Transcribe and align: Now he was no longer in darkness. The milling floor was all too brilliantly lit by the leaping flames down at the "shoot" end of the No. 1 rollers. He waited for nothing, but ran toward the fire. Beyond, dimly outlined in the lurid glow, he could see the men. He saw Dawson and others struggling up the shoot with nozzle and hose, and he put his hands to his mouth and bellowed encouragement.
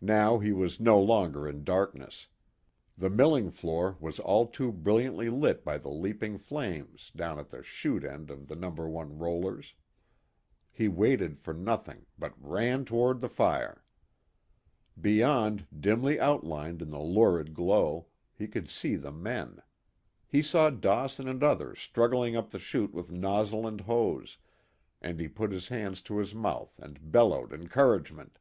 Now 0.00 0.40
he 0.40 0.50
was 0.50 0.80
no 0.80 0.98
longer 1.00 1.46
in 1.48 1.62
darkness. 1.62 2.26
The 2.98 3.08
milling 3.08 3.52
floor 3.52 3.96
was 4.00 4.18
all 4.18 4.48
too 4.48 4.72
brilliantly 4.72 5.30
lit 5.30 5.64
by 5.64 5.78
the 5.78 5.88
leaping 5.88 6.36
flames 6.36 7.12
down 7.14 7.38
at 7.38 7.50
the 7.50 7.62
"shoot" 7.62 8.02
end 8.02 8.28
of 8.28 8.48
the 8.48 8.56
No. 8.56 8.70
1 8.70 9.18
rollers. 9.18 9.74
He 10.72 10.88
waited 10.88 11.38
for 11.38 11.54
nothing, 11.54 12.06
but 12.18 12.34
ran 12.40 12.84
toward 12.84 13.20
the 13.20 13.28
fire. 13.28 13.84
Beyond, 15.00 15.68
dimly 15.78 16.18
outlined 16.18 16.82
in 16.82 16.90
the 16.90 16.98
lurid 16.98 17.54
glow, 17.54 18.06
he 18.34 18.48
could 18.48 18.68
see 18.68 18.96
the 18.96 19.12
men. 19.12 19.62
He 20.26 20.42
saw 20.42 20.70
Dawson 20.70 21.28
and 21.28 21.40
others 21.44 21.78
struggling 21.78 22.34
up 22.34 22.50
the 22.50 22.58
shoot 22.58 22.92
with 22.92 23.12
nozzle 23.12 23.68
and 23.68 23.82
hose, 23.82 24.38
and 25.00 25.20
he 25.20 25.28
put 25.28 25.52
his 25.52 25.68
hands 25.68 26.02
to 26.02 26.18
his 26.18 26.34
mouth 26.34 26.76
and 26.80 27.12
bellowed 27.12 27.52
encouragement. 27.52 28.40